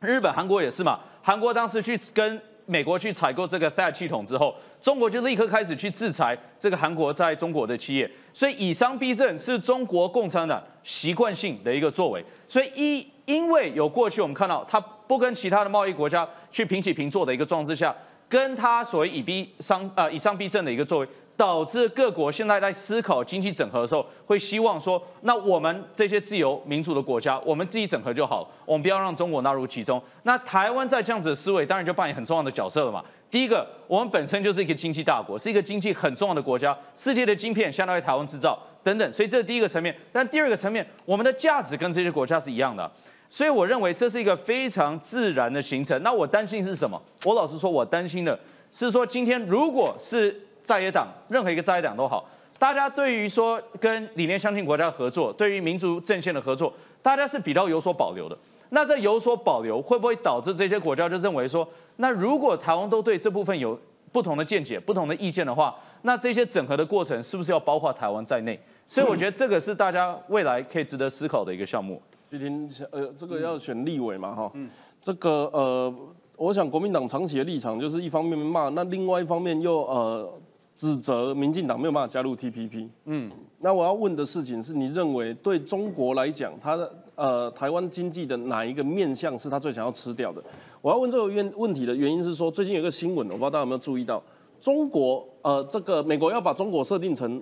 [0.00, 1.00] 日本、韩国也是嘛。
[1.22, 8.10] 韩国当时去跟美国去采购这个 THAAD 系统之后，中国就立刻开始去制裁这个韩国在中国的企业。
[8.32, 12.22] 所以以商逼政是中国共产党习惯性的一个作为。
[12.48, 17.94] 所以一因为有过去我们看到他不跟其他的贸易国家去平起平坐的一个状态下，
[18.28, 21.08] 跟他所谓以逼商啊以商逼政的一个作为。
[21.36, 30.02] 导致各国现在在思考经济整合的时候，会希望说，那我们这些自由民主的国家，我们自己整合就好，我们不要让中国纳入其中。
[30.24, 33.02] 那台湾在这样子的思维，当然就扮演很重要的角色了嘛。
[33.30, 39.96] 第一个，我们本身就是一个经济大国，是一个经济很重要的国家，世界的晶片相当于台湾制造等等，所以这是第一个层面。
[40.12, 42.32] 但第二个层面，我们的价值跟这些国家。
[42.42, 42.90] 是一样的，
[43.28, 46.02] 所以我认为这是一个非常自然的形成。
[46.02, 47.00] 那我担心是什么？
[47.24, 48.36] 我老实说，我担心的
[48.72, 56.72] 是说，今天如果是在野党，任何一个在野党都好，大家对于说跟理念相近国家合作，对于民族阵线的合作，
[57.02, 58.38] 大家是比较有所保留的。
[58.70, 63.78] 那这有所保留，会不会导致这些国家就认为说，那如果台湾都对这部分有
[64.10, 68.58] 不同的见解、不同的意见的话，那这些整合的过程是不是要包括台湾在内？
[68.88, 72.00] 所以我觉得这个是大家未来可以值得思考的一个项目。
[72.30, 74.70] 毕竟，呃，这个要选立委嘛，哈，嗯，
[75.02, 75.94] 这个呃，
[76.36, 80.32] 我想国民党长期的立场就是一方面骂，那另外一方面又呃。
[80.74, 82.88] 指责民进党没有办法加入 TPP。
[83.04, 83.30] 嗯，
[83.60, 90.42] 那我要问的事情是你认为对中国来讲，它的呃台湾经济的哪一个面向是他最想要吃掉的？
[90.80, 94.20] 我要问这个问问题的原因是说，最近有一个新闻，我不知道大家有没有注意到，
[94.60, 97.40] 中国呃这个美国要把中国设定成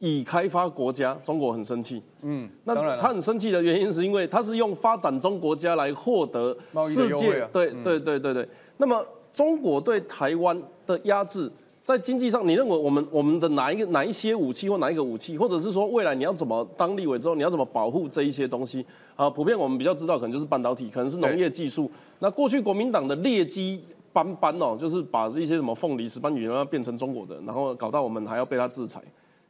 [0.00, 2.02] 已开发国家，中国很生气。
[2.22, 8.48] 嗯，那他很生气的原因是因为他是用发展中国家来获得世界，对对对对对。
[8.76, 11.50] 那么中国对台湾的压制。
[11.82, 18.84] 在经济上，你认为我们我们的哪一个哪一些武器或哪一个武器，或者是说未来你要怎么当立委之后，你要怎么保护这一些东西
[19.16, 19.28] 啊？
[19.28, 21.90] 普遍我们比较知道，可能就是半导体，可能是农业技术。
[22.18, 29.00] 那过去国民党的劣迹斑斑哦，就是把一些什么凤梨、石斑鱼要变成中国的，然后搞到我们还要被他制裁。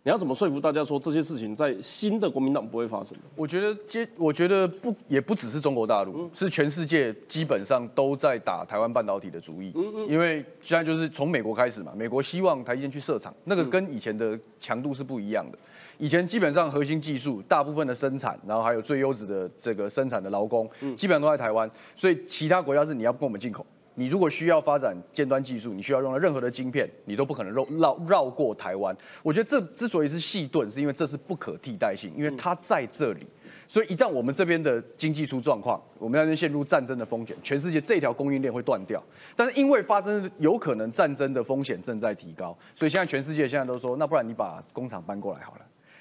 [0.02, 3.14] 你要怎么说服大家说这些事情在新的国民党不会发生？
[3.36, 9.70] 我觉得接，我觉得不也不只是中国大陆，是全世界基本上都在打台湾半导体的主意。
[9.74, 10.08] 嗯嗯。
[10.08, 15.58] 因为现在就是从美国开始嘛，美国希望台积电去设厂，那个跟以前的强度是不一样的。
[15.98, 23.66] 以前基本上核心技术大部分的生产，然后还有最优质的这个生产的劳工，基本上都在台湾，所以其他国家是你要跟我们进口。
[24.00, 28.96] 你如果需要发展尖端技术，你需要用到任何的晶片，你都不可能绕绕绕过台湾。
[29.22, 33.26] 我觉得这之所以是细盾，是因为这是不可替代性，因为它在这里。
[33.68, 39.02] 所以一旦我们这边的经济出状况，我们那边陷入战争的风险，全世界这条供应链会断掉。
[39.36, 45.60] 但是因为发生有可能战争的风险正在提高，所以现在全世界现在都说，那不然你把工厂搬过来好了，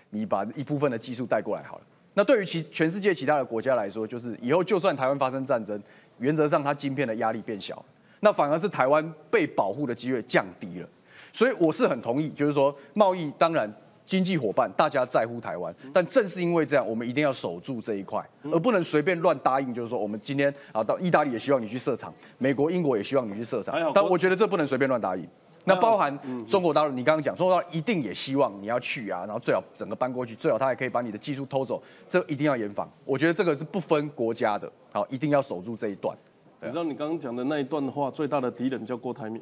[0.09, 1.81] 你把一部分的技术带过来好了。
[2.15, 5.79] 那对于其全世界其他的国家来说，就是以后就算台湾发生战争。
[6.19, 7.83] 原则上，它晶片的压力变小，
[8.19, 10.87] 那反而是台湾被保护的机会降低了。
[11.31, 13.71] 所以我是很同意，就是说贸易当然
[14.05, 19.71] 经济伙伴大家在乎台湾，但正是因为这样，我们一定要守住这一块，而不能随便乱答应。
[19.71, 25.27] 就是说，我们今天啊到意大利也希望你去设厂，美国、英国也希望你去设厂，但我觉得这不能随便乱答应。
[25.69, 32.89] 那包含中国大陆，你刚刚讲中国大陆一定也希望你要去啊，然后最好整个搬过去，最好他还可以把你的技术偷走，这一定要严防。
[33.05, 36.17] 我觉得这个是不分国家的，好，一定要守住这一段。
[36.61, 39.41] 你知道你刚刚讲的那一段话，最大的敌人叫郭台铭，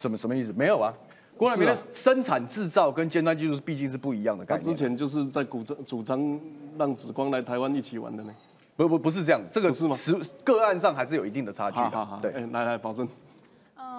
[0.00, 0.52] 什么什么意思？
[0.52, 0.92] 没有啊，
[1.36, 4.44] 郭台铭的生产制造跟尖端技术毕竟是不一样的。
[4.44, 6.40] 他之前就是在主张主张
[6.76, 8.34] 让紫光来台湾一起玩的呢。
[8.74, 9.94] 不不不是这样子，这个是吗？
[10.42, 12.18] 个案上还是有一定的差距的。
[12.22, 13.06] 对，来来保证。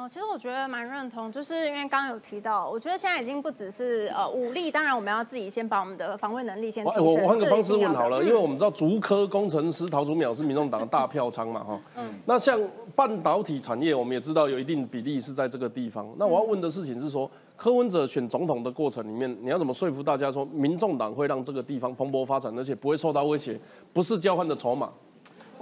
[0.07, 7.05] 其实我觉得蛮认同，就是因为刚刚有提到，我觉得现在已经不只是呃武力，当然我们要自己先把我们的防卫能力先提升。
[7.05, 11.79] 我换个方式问好了，因为我们知道竹科工程师陶祖淼是民众党的大票仓嘛，哈。
[11.97, 12.13] 嗯。
[12.25, 12.59] 那像
[12.95, 16.07] 半导体产业，我们也知道有一定比例是在这个地方。
[16.17, 23.59] 那我要问的事情是说，柯文哲选总统的过程里面，你要怎么说服大家说，民众党会让这个地方蓬勃发展，而且不会受到威胁，
[23.91, 24.89] 不是交换的筹码？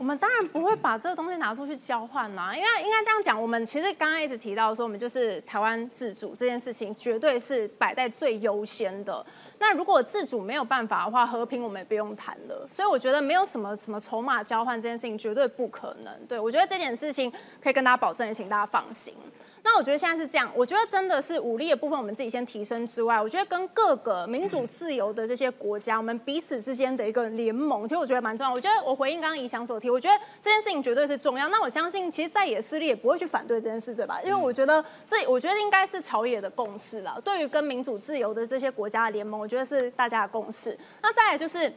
[0.01, 9.23] 我们当然不会把这个东西拿出去交换啦，因为应该这样讲，我们其实刚刚一直提到说，我们就是台湾自主这件事情，绝对是摆在最优先的。
[9.59, 12.65] 那如果自主没有办法的话，和平我们也不用谈了。
[12.67, 16.11] 所以我觉得没有什么什么筹码交换这件事情，绝对不可能。
[16.25, 19.13] 对我觉得这件事情可以跟大家保证，也请大家放心。
[19.63, 28.51] 那我觉得现在是这样，我觉得真的是武力的部分，我们自己先提升之外，我觉得跟各个民主自由的这些国家，我们彼此之间的一个联盟，其实我觉得蛮重要。
[28.51, 31.47] 我觉得我回应刚刚怡翔所提，我觉得这件事情绝对是重要。
[31.49, 34.19] 那我相信，其实在野势力也不会去反对这件事，对吧？
[34.23, 37.21] 因为我觉得这，我觉得应该是朝野的共识了。
[37.23, 40.77] 对于跟民主自由的这些国家的联盟，我觉得是大家的共识。
[41.01, 41.71] 那再来就是。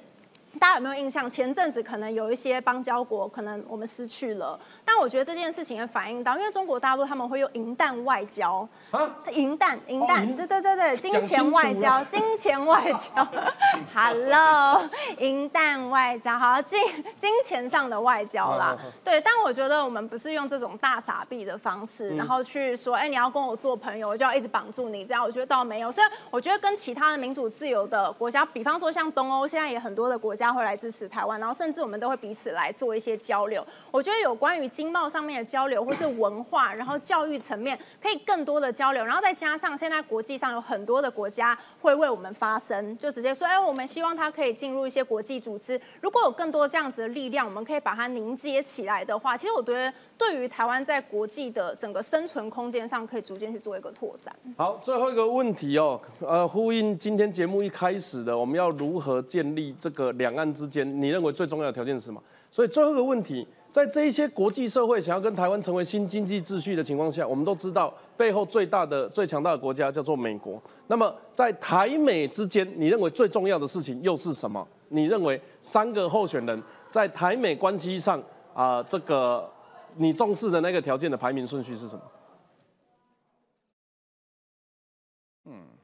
[0.58, 1.28] 大家有没有印象？
[1.28, 4.58] 前阵子可能有一些邦交国，可能我们失去了。
[4.84, 13.26] 但我觉得这件事情也反映到，因为中国大陆他们会用银弹外交啊，银弹，银弹，对对对对，金钱外交， 金钱外交。
[13.94, 14.88] Hello，
[15.18, 16.80] 银弹外交，好，金
[17.16, 18.76] 金钱上的外交啦。
[19.02, 25.90] 对，但我觉得我们不是用这种大傻逼的方式，然后去说，哎，你要跟我做朋友，我就要一直绑住你，这样我觉得倒没有。
[25.90, 30.43] 所以我觉得跟其他的民主自由的国家，比方说像东欧，现在也很多的国家。
[30.46, 33.64] 家会来支持台湾，然后甚至我们都会彼此来做一些交流。
[33.90, 39.02] 我觉得有关于经贸上面的交流，或是文化，然后教育层面可以更多的交流。
[39.02, 54.34] 然后再加上现在国际上有很多的国家会为我们发声，就直接说：“哎，我们希望他可以进入一些国际组织。”如果有更多这样子的力量，我们可以把它凝结起来的话，其实我觉得对于台湾在国际的整个生存空间上，可以逐渐去做一个拓展。
[54.58, 60.33] 好，最后一个问题哦，呃，呼应今天节目一开始的，我们要如何建立这个两？
[60.34, 62.20] 两岸之间，你认为最重要的条件是什么？
[62.50, 70.60] 所以最后一个问题，在这一些国际社会想要跟台湾成为新经济秩序的情况下，我们都知道背后最大的、最强大的国家叫做美国。
[70.88, 74.66] 那么在台美之间，你认为最重要的事情又是什么？
[74.88, 78.20] 你认为三个候选人在台美关系上
[78.52, 79.48] 啊，这个
[79.96, 82.02] 你重视的那个条件的排名顺序是什么？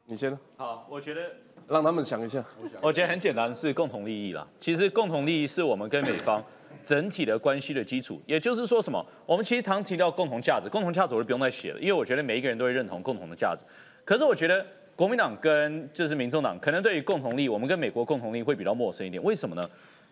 [0.07, 1.21] 你先，好，我觉得
[1.71, 2.45] 让他们想一下。
[2.81, 4.45] 我觉得很简单，是共同利益啦。
[4.61, 6.43] 其实共同利益是我们跟美方
[6.85, 8.21] 整体的关系的基础。
[8.27, 9.05] 也就是说什么？
[9.25, 13.65] 我们其实常提到共同价值，共同价值我就不用再写了，因为我觉得每一个人都会认同共同的价值。
[14.05, 19.23] 可是我觉得国民党跟就是民众党可能对于共同利益，我们跟美国共同利益会比较陌生一点。
[19.23, 19.63] 为什么呢？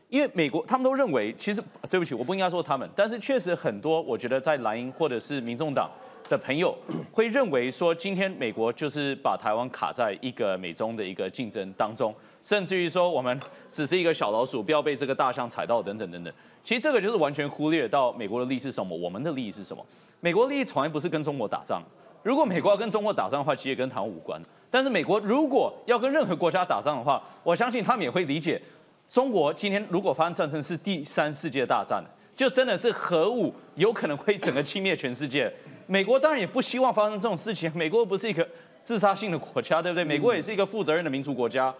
[0.08, 5.90] 因为美国他们都认为，其实对不起，我不应该说他们，但是确实很多，我觉得在蓝营或者是民众党。
[6.28, 6.76] 的朋友
[7.10, 12.14] 会认为说，今天美国就是把台湾卡在一个美中的一个竞争当中，
[12.44, 16.32] 甚至于说我们只是一个小老鼠，不要被这个大象踩到等等等等。
[16.62, 19.84] 其实这个就是完全忽略到美国的利益是什么，我们的利益是什么。
[20.20, 21.82] 美国利益从来不是跟中国打仗，
[22.22, 24.40] 如果美国要跟中国打仗的话，其实也跟台湾无关。
[24.70, 28.60] 但是美国如果要跟任何国家打仗的话，我相信他们也会理解，
[29.08, 32.04] 中国今天如果发生战争是第三世界大战，
[32.38, 35.52] 就真的是核武有可能会整个侵灭全世界。
[35.88, 37.68] 美国当然也不希望发生这种事情。
[37.74, 38.46] 美国不是一个
[38.84, 40.04] 自杀性的国家，对不对？
[40.04, 41.74] 美国也是一个负责任的民主国家。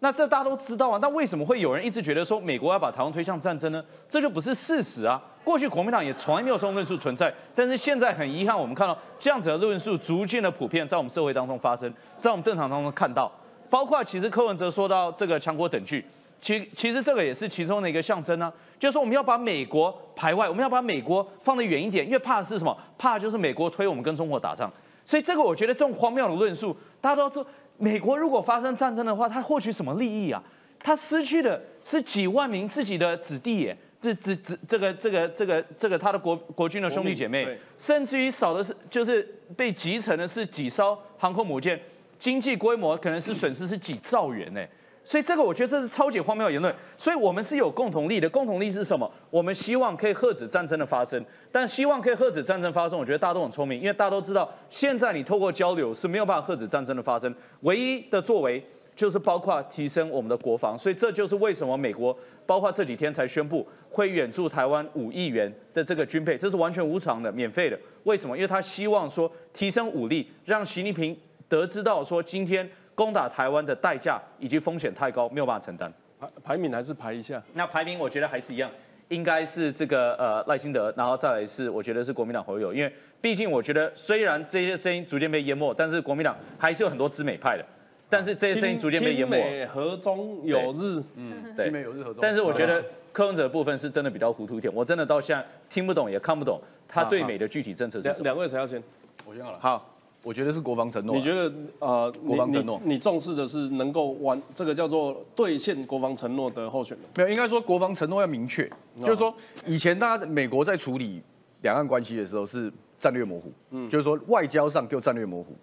[0.00, 0.98] 那这大家都知道啊。
[1.00, 3.82] 那为什么会有人一直觉得说美国要把台湾推向战争呢？
[4.06, 5.18] 这就不是事实啊。
[5.42, 13.32] 过去国民党也从来没有这种论述存在，但是现在很遗憾，我们看到这样子的论述逐渐的普遍在我们社会当中发生，在我们政场当中看到。
[13.70, 16.04] 包括其实柯文哲说到这个强国等距，
[16.42, 18.52] 其其实这个也是其中的一个象征啊。
[18.78, 22.76] 就是说，我们要把美国排外，我们要把美国放得远一点，因为怕的是什么？
[22.98, 24.70] 怕就是美国推我们跟中国打仗。
[25.04, 27.46] 所以这个我觉得这种荒谬的论述，大家都知道，
[27.78, 30.42] 美国如果发生战争的话，他获取什么利益啊？
[30.80, 39.22] 他失去的是几万名自己的子弟耶，这这这这个这个这个这个他的国国军的兄弟姐妹，甚至于少的是就是
[39.56, 41.80] 被集成的是几艘航空母舰，
[42.18, 44.60] 经济规模可能是损失是几兆元呢。
[45.04, 46.72] 所以这个我觉得这是超级荒谬的言论。
[46.96, 49.10] 所以我们是有共同利的，共同利是什么？
[49.30, 60.78] 我们希望可以遏止战争的发生，但希望可以遏止战争发生，我觉得大家都很聪明，因为大家都知道，现在你透过交流是没有办法遏止战争的发生，唯一的作为就是包括提升我们的国防。
[60.78, 67.78] 所以这就是为什么美国包括这几天才宣布会援助台湾五亿元的这个军备，这是完全无偿的、免费的。
[68.04, 68.36] 为什么？
[68.36, 71.16] 因为他希望说提升武力，让习近平
[71.48, 72.70] 得知到说今天。
[72.94, 75.92] 攻打台湾的代价以及风险太高，没有办法承担。
[76.20, 77.42] 排排名还是排一下？
[77.54, 78.70] 那排名我觉得还是一样，
[79.08, 87.64] 应该是这个呃赖清德，然后再来是我觉得是国民党侯友，因为毕竟我觉得虽然这些声音逐渐被淹没，但是国民党还是有很多知美派的，
[88.08, 89.42] 但是这些声音逐渐被淹没。
[89.42, 92.18] 美和中有日，嗯，对，美有日和中。
[92.20, 98.24] 但是我觉得柯文哲部分是真的比较糊涂一点，我真的到现在听不懂也看不懂他对美的具体政策是什么。
[98.24, 98.82] 两位谁要先？
[99.26, 99.58] 我先好了。
[99.60, 99.88] 好。
[100.22, 101.16] 我觉得是国防承诺。
[101.16, 107.06] 你觉得呃，国防承诺，你重视的是能够完这个叫做兑现国防承诺的候选人？
[107.16, 109.34] 没有，应该说国防承诺要明确，就是说
[109.66, 111.20] 以前大家美国在处理
[111.62, 115.56] 两岸关系的时候是战略模糊，嗯，就是说外交上就战略模糊。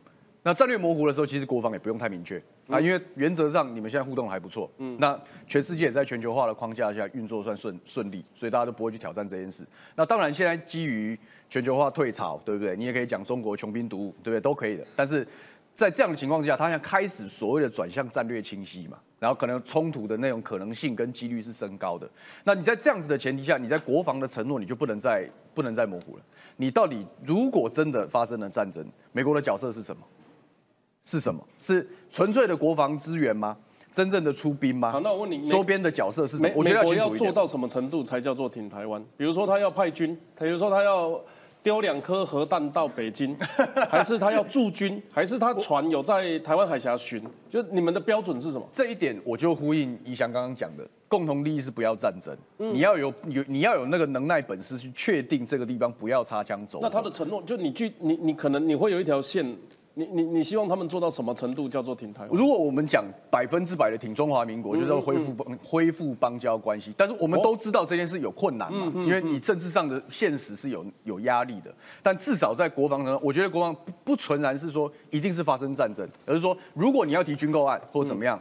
[0.43, 9.65] 那战略模糊的时候，其实国防也不用太明确啊，因为原则上你们现在互动还不错，嗯，那全世界也在全球化的框架下运作算顺顺利，所以大家都不会去挑战这件事。
[9.95, 11.17] 那当然现在基于
[11.49, 12.75] 全球化退潮，对不对？
[12.75, 14.39] 你也可以讲中国穷兵黩武，对不对？
[14.39, 14.85] 都可以的。
[14.95, 15.27] 但是
[15.73, 22.07] 在这样的情况下，他现在开始所谓的转向战略清晰嘛，然后可能冲突的那种可能性跟几率是升高的。
[22.43, 26.23] 那你在这样子的前提下，你在国防的承诺你就不能再不能再模糊了。
[26.57, 30.03] 你到底如果真的发生了战争，美国的角色是什么？
[31.09, 31.43] 是什么？
[31.57, 33.57] 是纯粹的国防资源吗？
[33.91, 34.91] 真正的出兵吗？
[34.91, 36.53] 好，那我问你，周边的角色是什么？
[36.55, 39.03] 我觉得要做到什么程度才叫做挺台湾？
[39.17, 41.19] 比如说他要派军，比如说他要
[41.63, 43.35] 丢两颗核弹到北京，
[43.89, 47.19] 还是他要驻军，还是他船有在台湾海峡巡？
[47.49, 48.67] 就你们的标准是什么？
[48.71, 52.37] 这一点我就呼应宜祥刚刚讲的，共同利益是不要战争。
[52.57, 56.77] 你要有有你要有那个能耐本事去确定这个地方不要擦枪走。
[56.79, 59.57] 那他的承诺，就你具你你可能你会有一条线。
[59.99, 62.29] 你你你希望他们做到什么程度叫做挺台湾？
[62.31, 66.93] 如果我们讲百分之百的挺中华民国，就是要恢复邦恢复邦交关系。
[66.95, 71.73] 但是我们都知道这件事有困难嘛，因为你政治上的现实是有有压力的。
[72.01, 78.39] 但至少在国防上，我觉得国防不不纯然是说一定是发生战争，而是说如果你要提军购案或怎么样，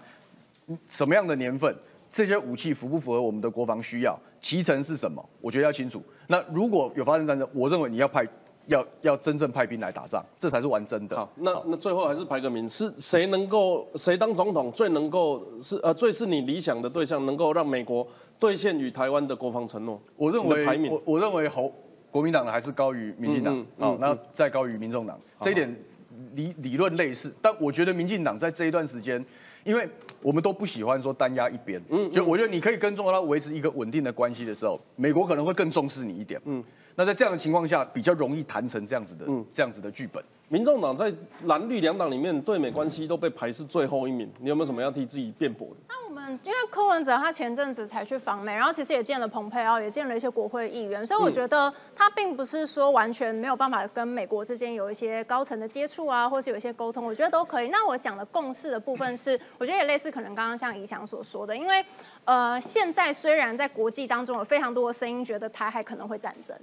[0.86, 1.74] 什么样的年份，
[2.12, 6.00] 这些武器符不符合我们的国防需要，其成是什么，我觉得要清楚。
[6.28, 8.24] 那如果有发生战争，我认为你要派。
[8.68, 11.16] 要要真正派兵来打仗，这才是玩真的。
[11.16, 18.06] 好，那那最后还是排个名，是谁能够谁当总统最能够是呃最是你理想的对象，能够让美国
[18.38, 20.00] 兑现与台湾的国防承诺？
[20.16, 21.72] 我认为我我认为侯
[22.10, 25.76] 国民党的还是高于民进党，好，那再高于民众党，这一点
[26.34, 29.24] 理理论类似，但我觉得民进党在这一段时间。
[29.68, 29.86] 因为
[30.22, 36.64] 我们都不喜欢说单压一边，嗯，就我觉得你可以跟中国大陆维持一个稳定的关系的时候，美国可能会更重视你一点，嗯，
[36.96, 39.44] 那在这样的情况下，比较容易谈成这样子的，嗯。
[39.52, 40.24] 这样子的剧本。
[40.48, 41.12] 民众党在
[41.44, 45.94] 蓝绿两党里面对美关系都被排是最后一名，你有没有什么要替自己辩驳的？
[46.42, 57.68] 因为柯文哲他前阵子才去访美，然后其实也见了蓬佩奥，也见了一些国会议员，所以我觉得他并不是说完全没有办法跟美国之间有一些高层的接触啊，或是有一些沟通，我觉得都可以。
[57.68, 61.84] 那我讲的共识的部分是，我觉得也类似可能刚刚像怡翔所说的，因为
[62.24, 66.56] 呃现在虽然在国际当中有非常多的声音觉得台海可能会战争。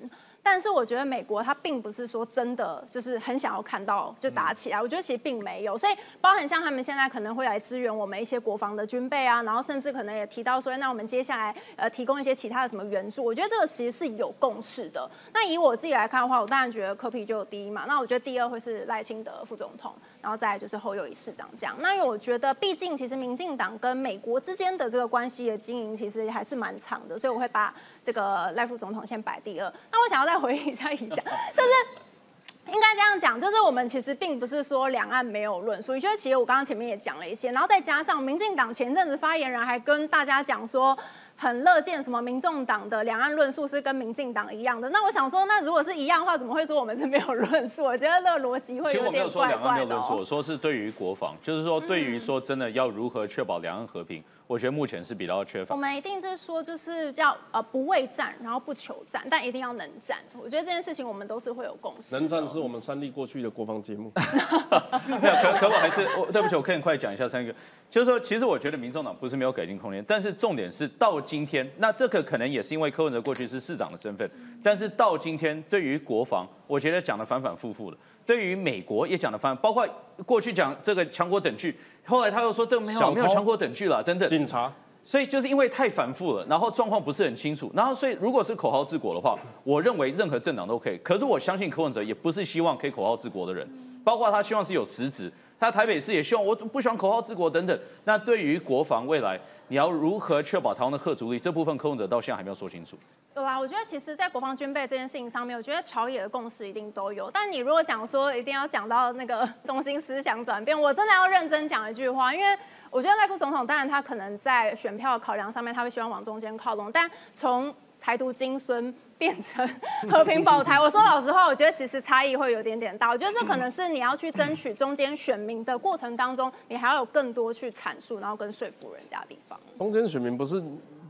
[0.47, 15.09] 但是我觉得美国它并不是说真的就是很想要看到就打起来，我觉得其实并没有，所以包含像他们现在可能会来支援我们一些国防的军备啊，然后甚至可能也提到说，那我们接下来呃提供一些其他的什么援助，我觉得这个其实是有共识的。
[15.33, 19.95] 那以我自己来看的话，我当然觉得科比就有第一嘛，那我觉得第二会是赖清德副总统，
[20.25, 21.75] 然后再来就是侯友谊市长这样。
[21.79, 27.71] 那因为我觉得毕竟其实民进党跟美国之间的这个关系的经营其实还是蛮长的，所以我会把
[28.03, 29.71] 这个赖副总统先摆第二。
[29.91, 31.15] 那我想要再回应一下一下，
[31.55, 40.97] 就是应该这样讲，就是我们其实并不是说两岸没有论述，因为其实我刚刚前面也讲了一些，然后再加上民进党前阵子发言人还跟大家讲说。
[41.37, 47.83] 很乐见什么民众党的两岸论述是跟民进党一样的，那我想说，那如果是一样的话，怎么会说我们是没有论述？
[47.83, 49.99] 我觉得这个逻辑会有点怪怪的。
[50.09, 54.23] 我说是对于国防，就是说对于说真的要如何确保两岸和平。
[54.47, 55.73] 我觉得目前是比较缺乏。
[55.73, 60.19] 我们一定是说，就是叫呃不畏战，然后不求战，但一定要能战。
[60.39, 62.13] 我觉得这件事情我们都是会有共识。
[62.13, 64.11] 能战是我们三立过去的国防节目。
[65.09, 67.51] 没有，可可我还是我对不起，我可以快讲一下三个。
[67.95, 74.29] 就是说，其实我觉得民众党不是没有改进空间，但是重点是到今天，那这个可能也是因为柯文哲过去是市长的身份，
[74.61, 77.95] 但是到今天对于国防，我觉得讲的反反复复的。
[78.25, 79.87] 对于美国也讲的反，包括
[80.25, 81.73] 过去讲这个强国等距，
[82.03, 84.27] 后来他又说这个没有没有强国等距了等等。
[84.27, 84.69] 警察，
[85.05, 90.97] 所以就是因为太反复了，然后状况不是很清楚，然后所以如果是口号治国的话，我认为任何政党都可以。
[90.97, 93.65] 可是我相信柯文哲也不是希望可以口号治国的人，
[94.03, 97.79] 包括他希望是有实质，他台北市也希望我不喜欢口号治国等等。
[98.03, 102.97] 那对于国防未来，你要如何确保台湾的核主力这部分，柯文哲到现在还没有说清楚。
[103.35, 107.29] 有啊，我觉得其实，在国防军备这件事情上面，我觉得朝野的共识一定都有。
[107.31, 112.57] 但你如果讲说一定要讲到那个中心思想转变，我真的要认真讲一句话，因为
[112.89, 116.89] 我觉得赖副总统当然他可能在选票考量上面，他会希望往中间靠拢。
[116.89, 117.73] 但从
[118.05, 119.67] 台独金孙变成
[120.11, 123.09] 和平保台， 我说老实话，我觉得其实差异会有点点大。
[123.09, 129.59] 我觉得这可能是你要去争取中间选民的过程当中，你还要有更多去阐述，然后跟说服人家的地方。
[129.79, 130.61] 中间选民不是。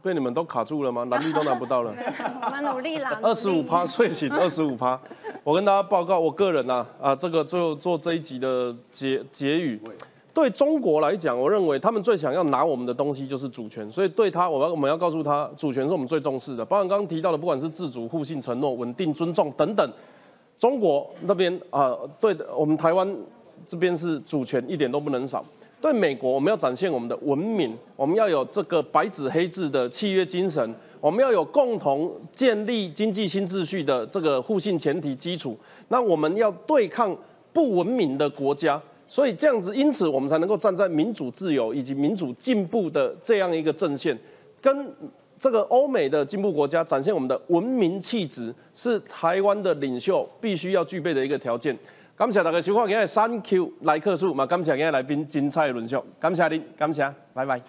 [0.01, 1.03] 被你们都卡住了吗？
[1.05, 1.91] 蓝绿都拿不到了。
[2.43, 3.19] 我 们努力啦。
[3.23, 4.99] 二十五趴睡醒， 二十五趴。
[5.43, 9.81] 我跟大家报告，我个人呐，啊，这个最后做这一集的结结语。
[10.35, 16.65] 对中国来讲，我认为他们最想要拿我们的东西就是主权，所以对他，我要我们要告诉他，主权是我们最重视的。
[16.65, 19.89] 包括刚刚提到的，不管是自主、互信、承诺、稳定、尊重等等，
[20.57, 23.15] 中国那边啊，对我们台湾
[23.65, 25.43] 这边是主权一点都不能少。
[25.79, 35.57] 对美国，我们要展现我们的文明，我们要有这个白纸黑字的契约精神，我们要有共同建立经济新秩序的这个互信前提基础。
[35.87, 37.15] 那我们要对抗
[37.53, 38.81] 不文明的国家，
[39.15, 44.13] 所以这样子，因此我们才能够站在民主自由以及民主进步的这样一个阵线，
[44.59, 44.93] 跟
[45.39, 51.73] 这个欧美的进步国家展现我们的文明气质，是台湾的领袖必须要具备的一个条件。
[52.17, 57.61] 感谢大家收看今日三 Q 来客数嘛，感谢今天来宾精彩论述，感谢您，感谢，拜拜。